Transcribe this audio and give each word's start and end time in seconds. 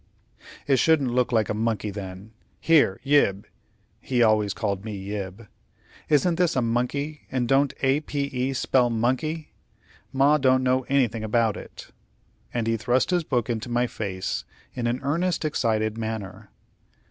"It 0.65 0.77
shouldn't 0.77 1.11
look 1.13 1.31
like 1.31 1.47
a 1.47 1.53
monkey, 1.53 1.91
then. 1.91 2.31
Here, 2.59 2.99
Yib" 3.05 3.45
he 3.99 4.23
always 4.23 4.51
called 4.51 4.83
me 4.83 4.97
Yib 4.99 5.47
"isn't 6.09 6.37
this 6.37 6.55
a 6.55 6.61
monkey, 6.63 7.27
and 7.31 7.47
don't 7.47 7.71
A 7.81 7.99
p 7.99 8.21
e 8.23 8.53
spell 8.53 8.89
monkey? 8.89 9.51
Ma 10.11 10.39
don't 10.39 10.63
know 10.63 10.87
anything 10.89 11.23
about 11.23 11.55
it;" 11.55 11.91
and 12.51 12.65
he 12.65 12.77
thrust 12.77 13.11
his 13.11 13.23
book 13.23 13.47
into 13.47 13.69
my 13.69 13.85
face 13.85 14.43
in 14.73 14.87
an 14.87 15.01
earnest, 15.03 15.45
excited 15.45 15.99
manner. 15.99 16.49